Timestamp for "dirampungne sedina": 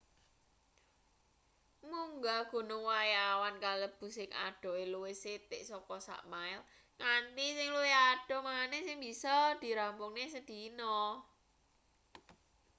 9.63-10.95